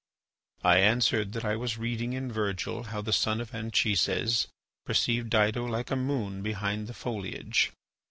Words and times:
I 0.63 0.79
answered 0.79 1.33
that 1.33 1.45
I 1.45 1.55
was 1.55 1.77
reading 1.77 2.13
in 2.13 2.31
Virgil 2.31 2.85
how 2.85 3.03
the 3.03 3.13
son 3.13 3.39
of 3.39 3.53
Anchises 3.53 4.47
perceived 4.83 5.29
Dido 5.29 5.63
like 5.67 5.91
a 5.91 5.95
moon 5.95 6.41
behind 6.41 6.87
the 6.87 6.95
foliage. 6.95 7.71